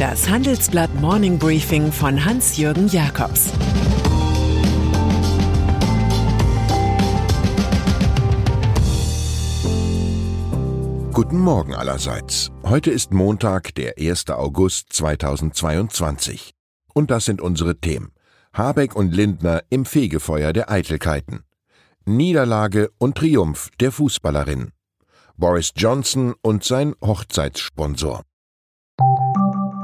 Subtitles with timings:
[0.00, 3.50] Das Handelsblatt Morning Briefing von Hans-Jürgen Jakobs
[11.12, 12.50] Guten Morgen allerseits.
[12.62, 14.30] Heute ist Montag, der 1.
[14.30, 16.54] August 2022.
[16.94, 18.12] Und das sind unsere Themen.
[18.54, 21.42] Habeck und Lindner im Fegefeuer der Eitelkeiten.
[22.06, 24.70] Niederlage und Triumph der Fußballerin.
[25.36, 28.22] Boris Johnson und sein Hochzeitssponsor.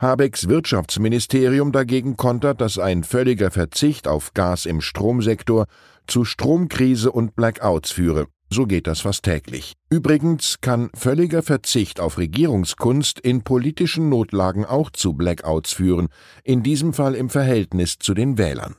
[0.00, 5.66] Habecks Wirtschaftsministerium dagegen kontert, dass ein völliger Verzicht auf Gas im Stromsektor
[6.08, 8.26] zu Stromkrise und Blackouts führe.
[8.50, 9.74] So geht das fast täglich.
[9.90, 16.08] Übrigens kann völliger Verzicht auf Regierungskunst in politischen Notlagen auch zu Blackouts führen,
[16.42, 18.74] in diesem Fall im Verhältnis zu den Wählern.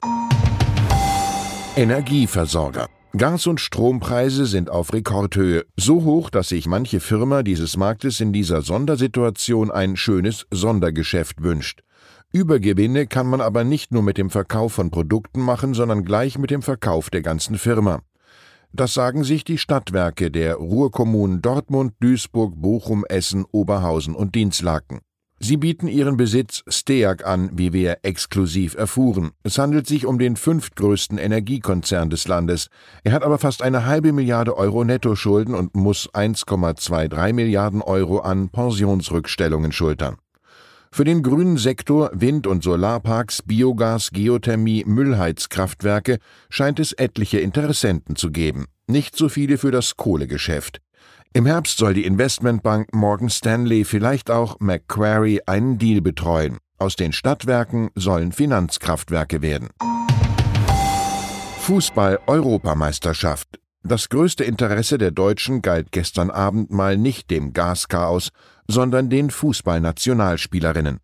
[1.78, 2.88] Energieversorger.
[3.16, 8.34] Gas- und Strompreise sind auf Rekordhöhe, so hoch, dass sich manche Firma dieses Marktes in
[8.34, 11.84] dieser Sondersituation ein schönes Sondergeschäft wünscht.
[12.34, 16.50] Übergewinne kann man aber nicht nur mit dem Verkauf von Produkten machen, sondern gleich mit
[16.50, 18.02] dem Verkauf der ganzen Firma.
[18.74, 25.02] Das sagen sich die Stadtwerke der Ruhrkommunen Dortmund, Duisburg, Bochum, Essen, Oberhausen und Dienstlaken.
[25.40, 29.32] Sie bieten ihren Besitz Steag an, wie wir exklusiv erfuhren.
[29.44, 32.70] Es handelt sich um den fünftgrößten Energiekonzern des Landes.
[33.04, 38.50] Er hat aber fast eine halbe Milliarde Euro Nettoschulden und muss 1,23 Milliarden Euro an
[38.50, 40.18] Pensionsrückstellungen schultern.
[40.92, 46.18] Für den grünen Sektor Wind- und Solarparks, Biogas, Geothermie, Müllheizkraftwerke
[46.50, 48.66] scheint es etliche Interessenten zu geben.
[48.88, 50.82] Nicht so viele für das Kohlegeschäft.
[51.38, 56.58] Im Herbst soll die Investmentbank Morgan Stanley vielleicht auch Macquarie einen Deal betreuen.
[56.80, 59.70] Aus den Stadtwerken sollen Finanzkraftwerke werden.
[61.60, 63.60] Fußball-Europameisterschaft.
[63.84, 68.30] Das größte Interesse der Deutschen galt gestern Abend mal nicht dem Gaschaos,
[68.68, 71.02] sondern den Fußballnationalspielerinnen.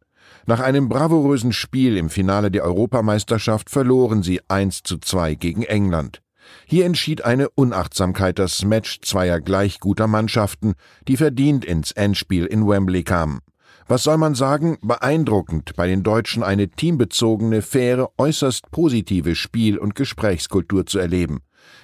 [0.47, 6.22] Nach einem bravourösen Spiel im Finale der Europameisterschaft verloren sie 1 zu 2 gegen England.
[6.65, 10.73] Hier entschied eine Unachtsamkeit das Match zweier gleich guter Mannschaften,
[11.07, 13.39] die verdient ins Endspiel in Wembley kamen.
[13.87, 14.77] Was soll man sagen?
[14.81, 21.41] Beeindruckend bei den Deutschen eine teambezogene, faire, äußerst positive Spiel- und Gesprächskultur zu erleben.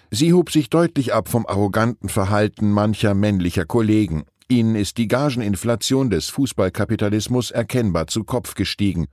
[0.10, 4.24] Sie hob sich deutlich ab vom arroganten Verhalten mancher männlicher Kollegen.
[4.48, 9.08] Ihnen ist die Gageninflation des Fußballkapitalismus erkennbar zu Kopf gestiegen.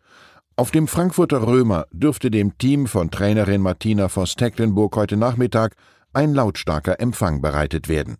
[0.59, 5.75] Auf dem Frankfurter Römer dürfte dem Team von Trainerin Martina Voss-Tecklenburg heute Nachmittag
[6.15, 8.17] ein lautstarker Empfang bereitet werden.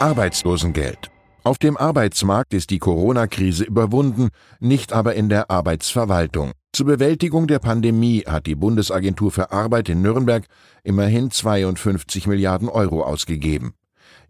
[0.00, 1.12] Arbeitslosengeld.
[1.44, 6.50] Auf dem Arbeitsmarkt ist die Corona-Krise überwunden, nicht aber in der Arbeitsverwaltung.
[6.72, 10.44] Zur Bewältigung der Pandemie hat die Bundesagentur für Arbeit in Nürnberg
[10.82, 13.74] immerhin 52 Milliarden Euro ausgegeben.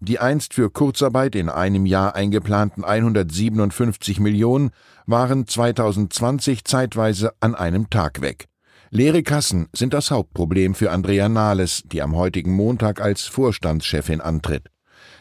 [0.01, 4.71] Die einst für Kurzarbeit in einem Jahr eingeplanten 157 Millionen
[5.07, 8.47] waren 2020 zeitweise an einem Tag weg.
[8.91, 14.69] Leere Kassen sind das Hauptproblem für Andrea Nahles, die am heutigen Montag als Vorstandschefin antritt.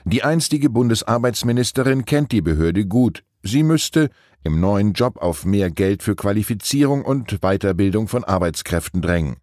[0.06, 3.24] Die einstige Bundesarbeitsministerin kennt die Behörde gut.
[3.44, 4.10] Sie müsste
[4.44, 9.38] im neuen Job auf mehr Geld für Qualifizierung und Weiterbildung von Arbeitskräften drängen.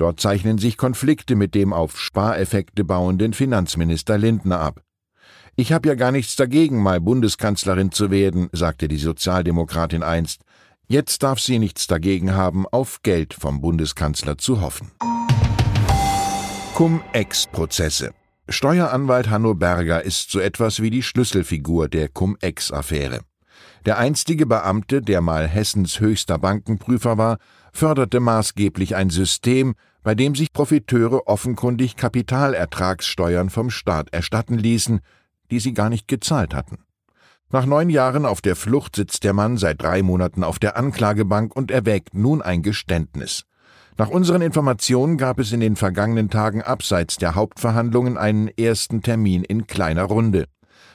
[0.00, 4.80] Dort zeichnen sich Konflikte mit dem auf Spareffekte bauenden Finanzminister Lindner ab.
[5.56, 10.40] Ich habe ja gar nichts dagegen, mal Bundeskanzlerin zu werden, sagte die Sozialdemokratin einst.
[10.88, 14.90] Jetzt darf sie nichts dagegen haben, auf Geld vom Bundeskanzler zu hoffen.
[16.72, 18.14] Cum-Ex-Prozesse.
[18.48, 23.20] Steueranwalt Hanno Berger ist so etwas wie die Schlüsselfigur der Cum-Ex-Affäre.
[23.86, 27.38] Der einstige Beamte, der mal Hessens höchster Bankenprüfer war,
[27.72, 35.00] förderte maßgeblich ein System, bei dem sich Profiteure offenkundig Kapitalertragssteuern vom Staat erstatten ließen,
[35.50, 36.78] die sie gar nicht gezahlt hatten.
[37.52, 41.56] Nach neun Jahren auf der Flucht sitzt der Mann seit drei Monaten auf der Anklagebank
[41.56, 43.44] und erwägt nun ein Geständnis.
[43.98, 49.42] Nach unseren Informationen gab es in den vergangenen Tagen abseits der Hauptverhandlungen einen ersten Termin
[49.42, 50.46] in kleiner Runde.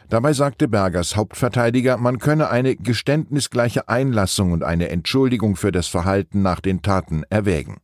[0.10, 6.42] Dabei sagte Bergers Hauptverteidiger, man könne eine geständnisgleiche Einlassung und eine Entschuldigung für das Verhalten
[6.42, 7.78] nach den Taten erwägen.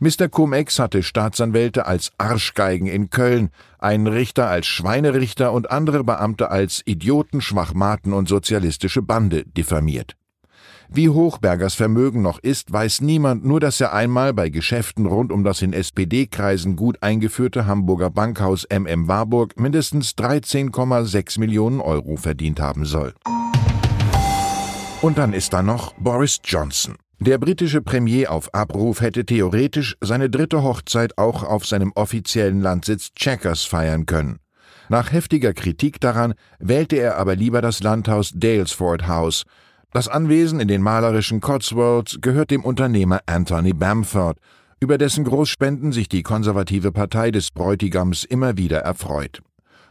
[0.00, 0.28] Mr.
[0.28, 6.82] Cum-Ex hatte Staatsanwälte als Arschgeigen in Köln, einen Richter als Schweinerichter und andere Beamte als
[6.86, 10.16] Idioten, Schwachmaten und sozialistische Bande diffamiert.
[10.94, 15.32] Wie hoch Bergers Vermögen noch ist, weiß niemand, nur dass er einmal bei Geschäften rund
[15.32, 22.60] um das in SPD-Kreisen gut eingeführte Hamburger Bankhaus MM Warburg mindestens 13,6 Millionen Euro verdient
[22.60, 23.14] haben soll.
[25.00, 26.96] Und dann ist da noch Boris Johnson.
[27.20, 33.14] Der britische Premier auf Abruf hätte theoretisch seine dritte Hochzeit auch auf seinem offiziellen Landsitz
[33.14, 34.40] Checkers feiern können.
[34.90, 39.44] Nach heftiger Kritik daran wählte er aber lieber das Landhaus Dalesford House.
[39.92, 44.38] Das Anwesen in den malerischen Cotswolds gehört dem Unternehmer Anthony Bamford,
[44.80, 49.42] über dessen Großspenden sich die konservative Partei des Bräutigams immer wieder erfreut.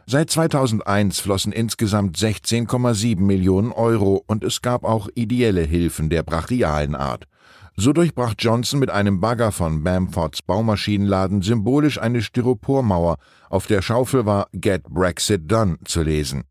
[0.06, 6.96] Seit 2001 flossen insgesamt 16,7 Millionen Euro und es gab auch ideelle Hilfen der brachialen
[6.96, 7.28] Art.
[7.76, 13.18] So durchbrach Johnson mit einem Bagger von Bamfords Baumaschinenladen symbolisch eine Styropormauer,
[13.48, 16.42] auf der Schaufel war Get Brexit Done zu lesen.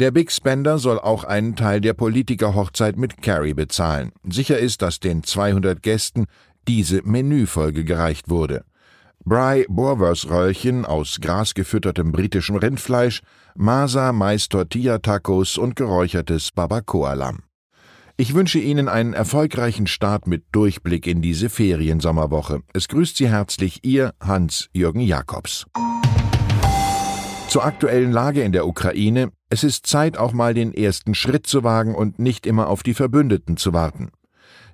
[0.00, 4.12] Der Big Spender soll auch einen Teil der Politikerhochzeit mit Carrie bezahlen.
[4.26, 6.24] Sicher ist, dass den 200 Gästen
[6.66, 8.64] diese Menüfolge gereicht wurde.
[9.26, 13.20] Bry Röllchen aus grasgefüttertem britischem Rindfleisch,
[13.54, 17.40] Masa Mais Tortilla Tacos und geräuchertes Barbacoa-Lamm.
[18.16, 22.62] Ich wünsche Ihnen einen erfolgreichen Start mit Durchblick in diese Feriensommerwoche.
[22.72, 25.66] Es grüßt Sie herzlich Ihr Hans-Jürgen Jakobs.
[27.50, 29.32] Zur aktuellen Lage in der Ukraine.
[29.48, 32.94] Es ist Zeit, auch mal den ersten Schritt zu wagen und nicht immer auf die
[32.94, 34.12] Verbündeten zu warten.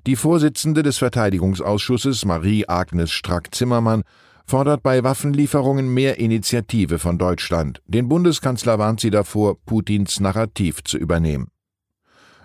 [0.07, 4.03] Die Vorsitzende des Verteidigungsausschusses, Marie-Agnes Strack-Zimmermann,
[4.45, 7.81] fordert bei Waffenlieferungen mehr Initiative von Deutschland.
[7.87, 11.47] Den Bundeskanzler warnt sie davor, Putins Narrativ zu übernehmen.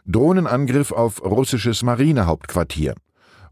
[0.05, 2.95] Drohnenangriff auf russisches Marinehauptquartier.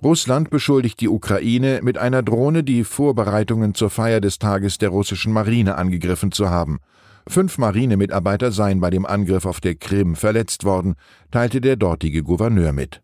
[0.01, 5.33] Russland beschuldigt die Ukraine, mit einer Drohne die Vorbereitungen zur Feier des Tages der russischen
[5.33, 6.79] Marine angegriffen zu haben.
[7.27, 10.95] Fünf Marinemitarbeiter seien bei dem Angriff auf der Krim verletzt worden,
[11.31, 13.01] teilte der dortige Gouverneur mit.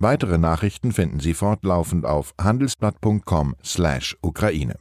[0.00, 4.74] Weitere Nachrichten finden Sie fortlaufend auf handelsblatt.com/Ukraine.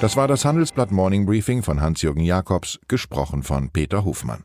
[0.00, 4.44] Das war das Handelsblatt Morning Briefing von Hans-Jürgen Jakobs, gesprochen von Peter Hofmann.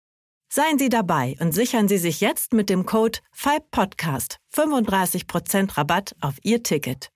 [0.53, 6.35] Seien Sie dabei und sichern Sie sich jetzt mit dem Code FIBE-Podcast 35% Rabatt auf
[6.43, 7.09] Ihr Ticket.